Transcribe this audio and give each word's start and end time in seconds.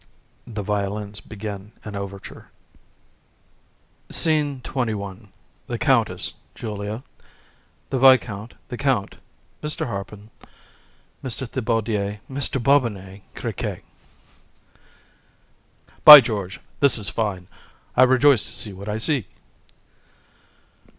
(The 0.47 0.63
violins 0.63 1.19
begin 1.19 1.73
an 1.85 1.95
overture.) 1.95 2.49
SCENE 4.09 4.61
XXI. 4.63 5.27
THE 5.67 5.77
COUNTESS, 5.77 6.33
JULIA, 6.55 7.03
THE 7.91 7.99
VISCOUNT, 7.99 8.55
THE 8.69 8.77
COUNT, 8.77 9.17
MR. 9.61 9.85
HARPIN, 9.85 10.31
MR. 11.23 11.47
THIBAUDIER, 11.47 12.19
MR. 12.27 12.63
BOBINET, 12.63 13.21
CRIQUET. 13.35 13.83
HAR. 13.83 13.89
By 16.03 16.19
George! 16.19 16.59
This 16.79 16.97
is 16.97 17.09
fine, 17.09 17.37
and 17.45 17.47
I 17.95 18.01
rejoice 18.01 18.47
to 18.47 18.53
see 18.53 18.73
what 18.73 18.89
I 18.89 18.97
see. 18.97 19.27